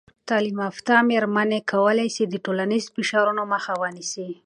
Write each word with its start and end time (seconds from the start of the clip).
تعلیم 0.29 0.57
یافته 0.65 0.93
میرمنې 1.09 1.59
کولی 1.71 2.09
سي 2.15 2.23
د 2.27 2.35
ټولنیز 2.45 2.83
فشارونو 2.95 3.43
مخه 3.53 3.73
ونیسي. 3.81 4.27